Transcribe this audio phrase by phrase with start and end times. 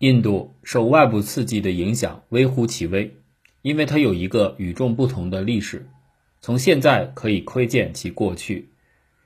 [0.00, 3.14] 印度受外部刺激的影响微乎其微，
[3.60, 5.86] 因为它有一个与众不同的历史。
[6.40, 8.70] 从现在可以窥见其过去。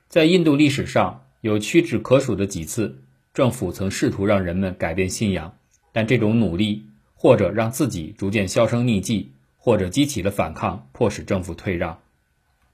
[0.09, 3.03] 在印度历史上，有屈指可数的几次，
[3.33, 5.55] 政府曾试图让人们改变信仰，
[5.93, 11.97] 但这种努力或者让自己逐渐销声匿迹，或者激起了反抗，迫使政府退让。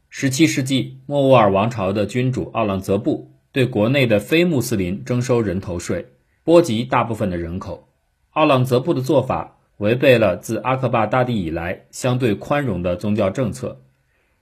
[0.10, 6.08] 十七世纪，莫卧儿王朝的君主奥朗泽布对国内的非穆斯林征收人头税，
[6.44, 7.88] 波及大部分的人口。
[8.32, 13.82] 奥朗泽布的做法违背了自阿克巴大帝以来相对宽容的宗教政策。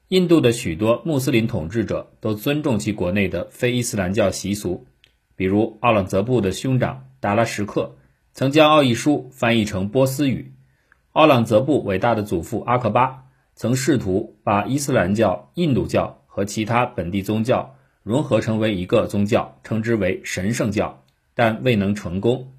[0.09, 4.85] 印度的许多穆斯林统治者都尊重其国内的非伊斯兰教习俗，
[5.35, 7.95] 比如奥朗泽布的兄长达拉什克
[8.31, 10.53] 曾将奥义书翻译成波斯语。
[11.13, 13.23] 奥朗泽布伟大的祖父阿克巴
[13.55, 22.53] 曾试图把伊斯兰教、印度教和其他本地宗教融合成为一个宗教，称之为神圣教，但未能成功。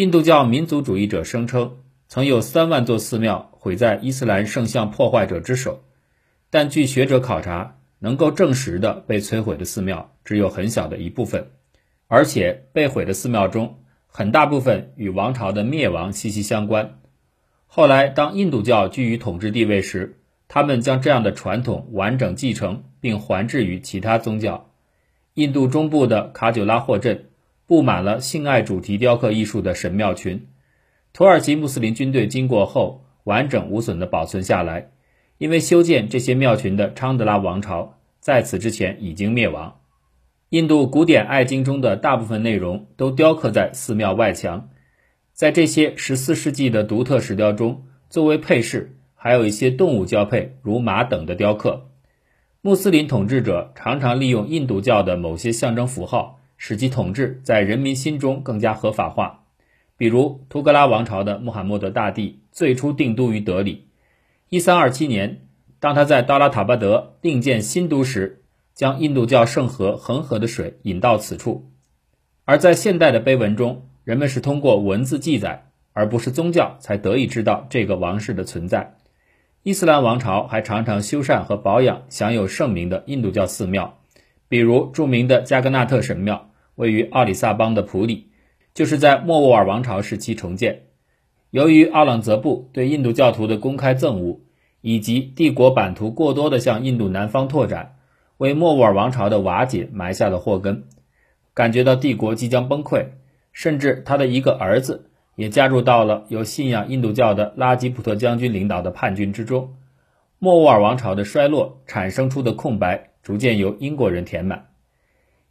[0.00, 1.76] 印度教民族主义者声称，
[2.08, 5.84] 曾有三万座寺庙毁在伊斯兰圣像破坏者之手。
[6.48, 11.50] 但据学者考察，能够证实的被摧毁的寺庙只有很小的一部分，
[12.08, 16.98] 而且被毁的寺庙中很大部分与王朝的灭亡息息相关。
[17.66, 24.70] 后来，当印度教居于统治地位时，他们将这样的传统完整继承并还置于其他宗教。
[25.34, 27.26] 印度中部的卡久拉霍镇
[27.70, 30.48] 布满了性爱主题雕刻艺术的神庙群，
[31.12, 34.90] 土耳其穆斯林军队经过后完整无损地保存下来。
[35.38, 39.78] 因为修建这些庙群的昌德拉王朝在此之前已经灭亡。
[40.48, 44.68] 印度古典爱经中的大部分内容都雕刻在寺庙外墙，
[45.32, 51.86] 在这些14世纪的独特石雕中，作为配饰还有一些动物交配，如马等的雕刻。
[52.62, 59.44] 穆斯林统治者常常利用印度教的某些象征符号，使其统治在人民心中更加合法化。
[59.96, 63.88] 比如，图格拉王朝的穆罕默德大帝最初定都于德里。
[64.50, 65.46] 一三二七年，
[65.80, 68.42] 当他在达拉塔巴德另建新都时，
[68.74, 71.70] 将印度教圣河恒河的水引到此处。
[72.44, 78.98] 而在现代的碑文中，人们是通过文字记载，而不是宗教，才得以知道这个王室的存在。
[79.62, 83.98] 伊斯兰王朝还常常修缮和保养享有盛名的印度教寺庙，
[84.48, 86.49] 比如著名的加格纳特神庙，
[86.80, 88.28] 位于奥里萨邦的普里，
[88.72, 90.84] 就是在莫卧儿王朝时期重建。
[91.50, 94.40] 由于奥朗泽布对印度教徒的公开憎恶，
[94.80, 97.96] 以及帝国版图过多的向印度南方拓展，
[98.38, 100.84] 为莫卧儿王朝的瓦解埋下了祸根。
[101.52, 103.08] 感觉到帝国即将崩溃，
[103.52, 109.74] 甚至他的一个儿子也加入到了有信仰印度教的拉吉普特将军领导的叛军之中。
[110.38, 114.69] 莫卧儿王朝的衰落产生出的空白，逐渐由英国人填满。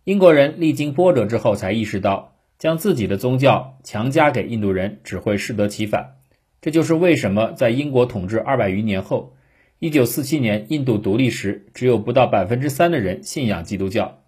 [0.10, 2.34] 英国人历经波折之后，才意识到。
[2.58, 6.16] 将自己的宗教强加给印度人，只会适得其反。
[6.62, 9.36] 这就是为什么在英国统治二百余年后，
[9.78, 14.24] 一九四七年印度独立时，只有不到百分之三的人信仰基督教。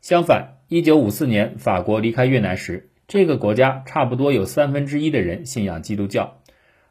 [0.00, 6.40] 相反，一九五四年法国离开越南时，这个国家差不多有三分之一的人信仰基督教。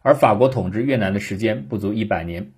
[0.02, 2.52] 而法国统治越南的时间不足一百年，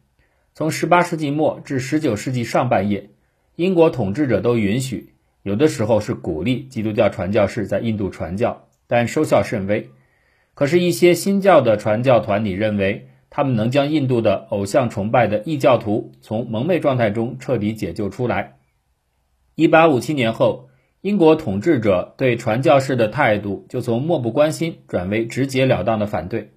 [0.55, 3.11] 从十八世纪末至十九世纪上半叶，
[3.55, 5.11] 英国统治者都允许。
[5.45, 9.91] 有的时候是鼓励基督教传教士在印度传教，但收效甚微。
[10.55, 18.55] 可是，一些新教的传教团体认为，他们能将印度的偶像崇拜的异教徒从蒙昧状态中彻底解救出来。
[19.53, 20.69] 一八五七年后，
[21.01, 26.53] 英国统治者对传教士的态度就从漠不关心转为直截了当的反对。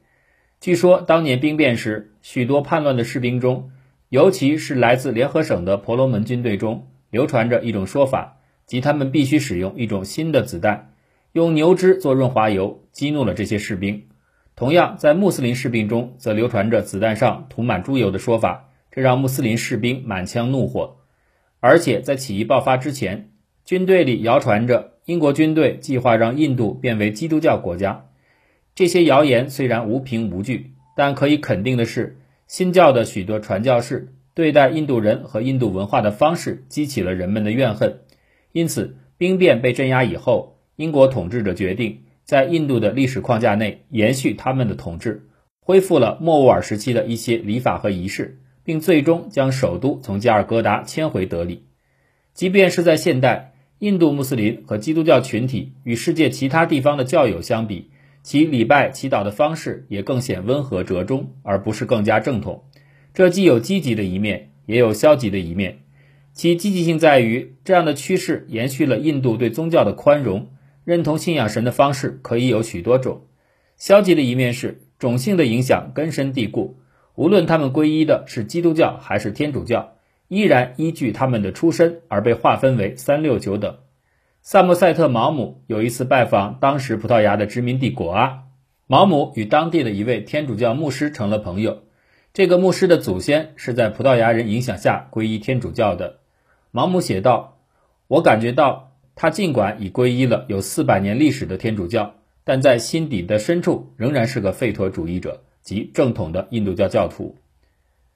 [0.63, 3.71] 据说，当年兵变时，许多叛乱的士兵中，
[4.09, 8.37] 尤其是来自联合省的婆罗门军队中，流传着一种说法。
[8.69, 10.93] 即他们必须使用一种新的子弹，
[11.33, 14.05] 用牛脂做润滑油，激怒了这些士兵。
[14.55, 20.97] 同样，在穆斯林士兵中，则流传着子弹上涂满猪油的说法，这让穆斯林士兵满腔怒火。
[21.61, 23.31] 而且，在起义爆发之前，
[23.65, 28.05] 军队里谣传着英国军队计划让印度变为基督教国家。
[28.75, 38.01] 这些谣言虽然无凭无据，但可以肯定的是，新教的许多传教士对待印度人和印度文化的方式，激起了人们的怨恨。
[38.53, 45.29] 因此，兵变被镇压以后，英国统治者决定在印度的历史框架内延续他们的统治，
[45.61, 51.65] 恢复了莫卧儿时期的一些礼法和仪式，并最终将首都从加尔各答迁回德里。
[52.35, 57.91] 即便是在现代，印度穆斯林和基督教群体与世界其他地方的教友相比，
[58.23, 62.65] 其礼拜祈祷的方式也更显温和折中，而不是更加正统。
[63.15, 65.81] 这既有积极的一面，也有消极的一面。
[66.39, 70.51] 其积极性在于，这样的趋势延续了印度对宗教的宽容，
[70.85, 73.23] 认同信仰神的方式可以有许多种。
[73.77, 76.79] 消极的一面是种姓的影响根深蒂固，
[77.17, 79.95] 无论他们皈依的是基督教还是天主教，
[80.29, 83.79] 依然依据他们的出身而被划分为三六九等。
[84.41, 88.45] 萨默塞特·毛姆有一次拜访当时葡萄牙的殖民地果阿，
[88.87, 91.83] 毛姆与当地的一位天主教牧师成了朋友。
[92.33, 96.21] 这个牧师的祖先是在葡萄牙人影响下皈依天主教的。
[96.79, 97.59] 毛姆写道
[98.07, 102.15] ：“我感觉到他尽管已皈依了有四百年历史的天主教，
[102.45, 107.35] 但在心底的深处仍然是个吠陀主义者及正统的印度教教徒。”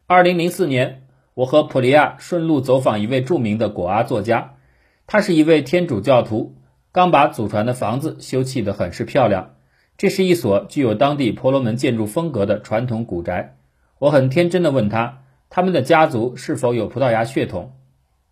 [0.06, 4.54] 二零零四年，我和普利亚顺路走访一位著名的果阿作家。
[5.08, 6.54] 他是一位天主教徒，
[6.92, 9.56] 刚把祖传的房子修葺得很是漂亮。
[9.98, 13.56] 这是一所具有当地婆罗门建筑风格的传统古宅。
[13.98, 17.72] 我很天真地问他，他们的家族是否有葡萄牙血统？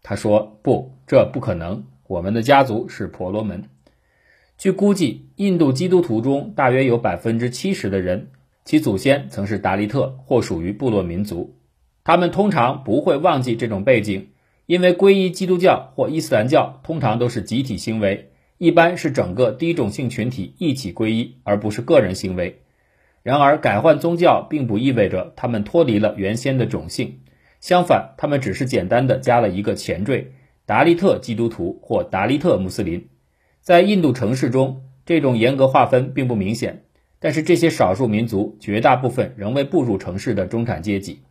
[0.03, 1.85] 他说：“不，这不可能。
[2.07, 3.65] 我们的家族是婆罗门。”
[4.59, 8.29] 据估计，印度基督徒中大约有百分之七十的人，
[8.65, 11.57] 其祖先曾是达利特或属于部落民族。
[12.05, 14.29] 他们通常不会忘记这种背景。
[14.67, 22.63] 因为皈依基督教或伊斯兰教通常都是集体行为，一般是整个低种姓群体一起皈依，而不是个人行为。
[23.25, 27.19] 然而，改换宗教并不意味着他们脱离了原先的种姓，
[27.61, 30.33] 相反，他们只是简单的加了一个前缀——
[30.67, 33.09] 达利特基督徒或达利特穆斯林。
[33.61, 36.85] 在印度城市中，这种严格划分并不明显，
[37.19, 41.23] 但是这些少数民族绝大部分仍未步入城市的中产阶级。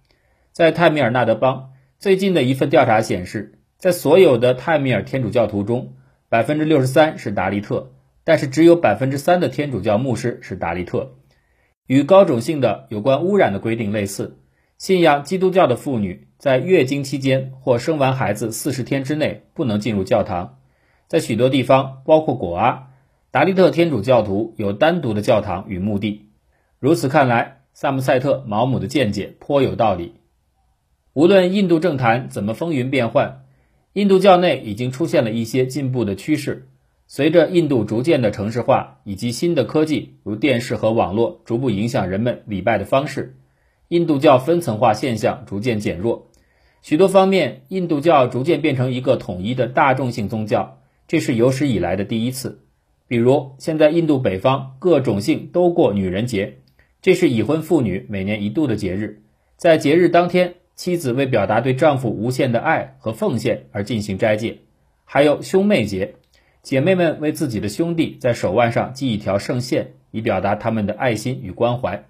[0.51, 1.71] 在泰米尔纳德邦。
[1.97, 5.95] 最近的一份调查显示，在所有的泰米尔天主教徒中，
[6.29, 7.91] 百分之六十三是达利特，
[8.23, 11.17] 但是只有百分之三的天主教牧师是达利特。
[11.87, 14.37] 与高种姓的有关污染的规定类似，
[14.79, 20.59] 信仰基督教的妇女在月经期间或生完孩子四十天之内不能进入教堂。
[21.09, 22.87] 在许多地方，包括果阿，
[23.29, 26.29] 达利特天主教徒有单独的教堂与墓地。
[26.79, 30.13] 如此看来，萨姆塞特·毛姆的见解颇有道理。
[31.11, 33.41] 无论印度政坛怎么风云变幻，
[33.91, 36.69] 印度教内已经出现了一些进步的趋势。
[37.05, 43.38] 随着印度逐渐的城市化以及新的科技如电视和网络逐步影响人们礼拜的方式，
[43.89, 46.29] 印度教分层化现象逐渐减弱。
[46.81, 52.61] 许多方面，印度教逐渐变成一个统一的大众性宗教，这是有史以来的第一次。
[53.07, 56.59] 比如，现在印度北方各种姓都过女人节，
[57.01, 59.23] 这是已婚妇女每年一度的节日，
[59.57, 60.53] 在节日当天。
[60.75, 64.59] 妻子为表达对丈夫无限的爱和奉献而进行斋戒，
[65.03, 66.13] 还有兄妹节，
[66.61, 72.05] 姐妹们为自己的兄弟在手腕上系一条圣线，以表达他们的爱心与关怀。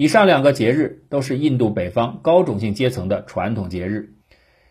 [0.00, 4.14] 以上两个节日都是印度北方高种姓阶层的传统节日，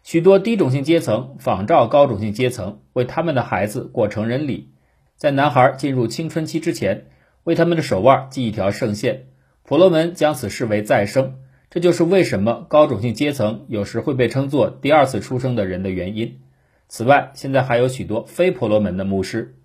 [0.02, 4.72] 许多低种姓阶层仿照高种姓阶层为他们的孩子过成人礼，
[5.18, 7.06] 在男孩进入青春期之前，
[7.44, 9.28] 为他们的手腕系一条圣线。
[9.62, 11.36] 婆罗门将此视为再生。
[11.70, 16.40] 这就是为什么高种姓阶层有时会被称作第二次出生的人的原因。
[16.88, 19.58] 此外，现在还有许多非婆罗门的牧师。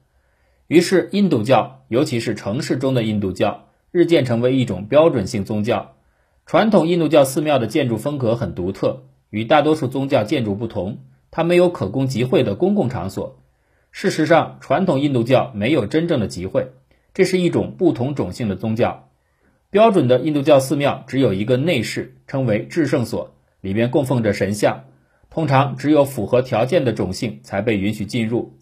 [0.67, 5.95] 于是，印度教，尤其是城市中的印度教，日渐成为一种标准性宗教。
[6.47, 10.99] 传统印度教寺庙的建筑风格很独特，与大多数宗教建筑不同，
[11.31, 13.41] 它没有可供集会的公共场所。
[13.93, 16.73] 事实上，传统印度教没有真正的集会，
[17.13, 19.11] 这是一种不同种姓的宗教。
[19.71, 24.87] 标准的印度教寺庙只有一个内室，称为至圣所，里面供奉着神像。
[25.31, 28.59] 通常只有符合条件的种姓才被允许进入。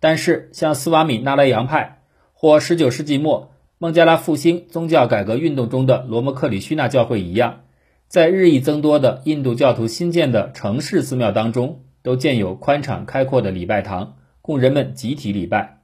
[0.00, 2.02] 但是，像斯瓦米纳莱扬派
[2.34, 7.64] 或19世纪末孟加拉复兴宗教改革运动中的罗摩克里须纳教会一样，
[8.08, 15.80] 在日益增多的印度教徒新建的城市寺庙当中，都建有宽敞开阔的礼拜堂，供人们集体礼拜。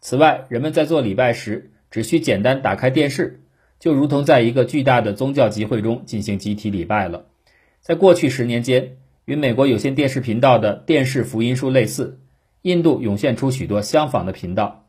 [0.00, 3.42] 此外，人们在做礼拜时，只需简单打开电视。
[3.78, 7.26] 就如同在一个巨大的宗教集会中进行集体礼拜了。
[7.82, 8.96] 在过去十年间，
[9.26, 12.20] 与美国有线电视频道的电视福音书类似，
[12.62, 14.86] 印度涌现出许多相仿的频道。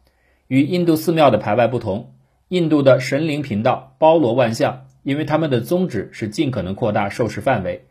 [0.47, 2.13] 与印度寺庙的排外不同，
[2.47, 7.85] 印度的神灵频道包罗万象，因为他们的宗旨是尽可能扩大受视范围。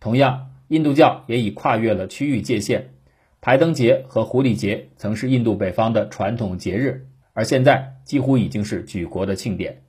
[0.00, 2.94] 同样，印度教也已跨越了区域界限。
[3.42, 9.82] 排灯节和狐狸节曾是印度北方的传统节日，而现在几乎已经是举国的庆典。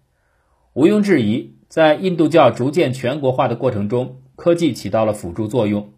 [0.74, 5.94] 毋庸置疑，在印度教逐渐全国化的过程中，科技起到了辅助作用。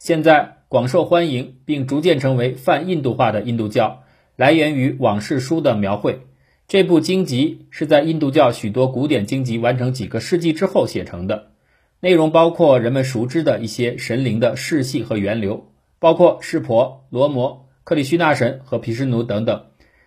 [0.00, 4.02] 现在广受欢迎并逐渐成为泛印度化的印度教，
[4.34, 6.20] 来源于《往事书》的描绘。
[6.66, 11.52] 这部经籍是在印度教许多古典经籍完成几个世纪之后写成的，
[12.00, 19.66] 内容包括人们熟知的一些神灵的世系和源流，包括湿婆、罗摩、克里须那神和毗湿奴等等。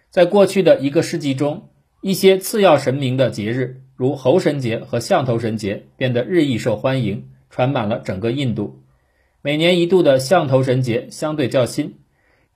[0.10, 1.70] 在过去的一个世纪中，
[2.02, 8.82] 一些次要神明的节日，如猴神节和象头神节，变得日益受欢迎，传满了整个印度。
[9.44, 11.96] 每年一度的象头神节相对较新，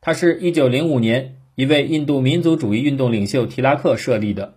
[0.01, 4.55] 它是一九零五年一位印度民族主义运动领袖提拉克设立的。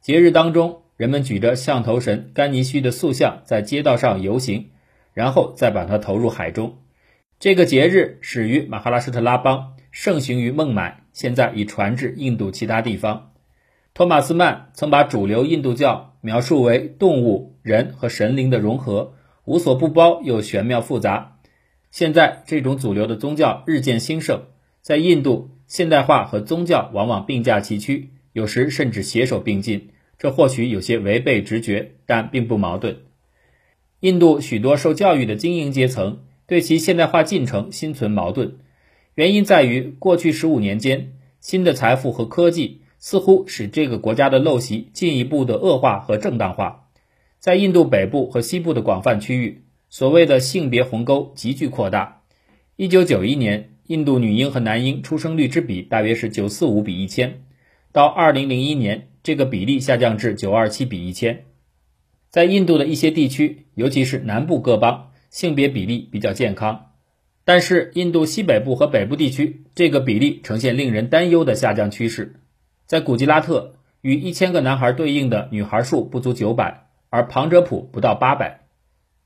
[0.00, 4.70] 节日当中，人们举着象头神甘尼须的塑像在街道上游行，
[5.12, 6.78] 然后再把它投入海中。
[7.38, 13.32] 这个节日始于马哈拉施特拉邦，盛行于孟买，现在已传至印度其他地方。
[13.92, 21.38] 托马斯曼曾把主流印度教描述为动物、人和神灵的融合，无所不包又玄妙复杂。
[21.90, 24.44] 现在这种主流的宗教日渐兴盛，
[24.80, 29.90] 在印度，现代化和宗教往往并驾齐驱，有时甚至携手并进。
[30.18, 33.02] 这或许有些违背直觉，但并不矛盾。
[34.00, 36.22] 印度许多受教育的精英阶层。
[36.48, 38.56] 对其现代化进程心存矛盾，
[39.14, 46.88] 原因在于过去十五年间，新的财富和科技似乎使这个国家的陋习进一步的恶化和正当化。
[47.38, 52.22] 在印度北部和西部的广泛区域，所谓的性别鸿沟急剧扩大。
[52.74, 57.42] 一九九一年，印度女婴和男婴出生率之比大约是九四五比一千，
[57.90, 61.46] 到二零零一年，这个比例下降至九二七比一千。
[62.28, 65.08] 在印度的一些地区，尤其是南部各邦。
[65.28, 66.90] 性别比例比较健康，
[67.44, 72.36] 但是印度西北部和北部地区这个比例呈现令人担忧的下降趋势。
[72.86, 78.60] 在古吉拉特，与一千个男孩对应的女孩数不足九百，而旁遮普不到八百。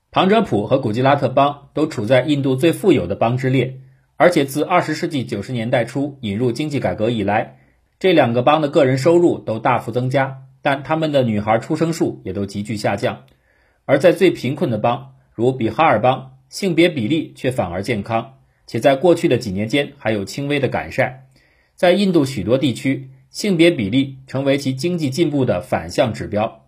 [0.09, 3.81] 旁遮普和古吉拉特邦都处在印度最富有的邦之列，
[4.17, 7.57] 而且自二十世纪九十年代初引入经济改革以来，
[7.99, 13.23] 这两个邦的个人收入都大幅增加，但他们的女孩出生数也都急剧下降。
[13.83, 21.27] 而在最贫困的邦，如比哈尔邦，性别比例却反而健康，且在过去的几年间还有轻微的改善。
[21.75, 26.65] 在印度许多地区，性别比例成为其经济进步的反向指标。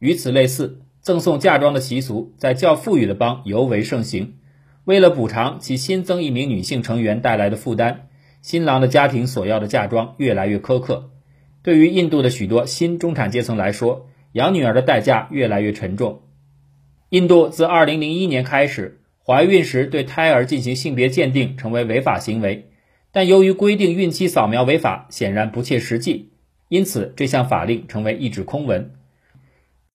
[0.00, 4.34] 与此类似，赠送嫁妆的习俗在较富裕的邦尤为盛行。
[4.84, 8.08] 为了补偿其新增一名女性成员带来的负担，
[8.42, 11.10] 新郎的家庭所要的嫁妆越来越苛刻。
[11.62, 16.22] 对于印度的许多新中产阶层来说，养女儿的代价越来越沉重。
[17.10, 22.70] 印度自2001年开始，怀孕时对胎儿进行性别鉴定成为违法行为，
[23.12, 26.30] 但由于规定孕期扫描违法，显然不切实际，
[26.68, 28.92] 因此这项法令成为一纸空文。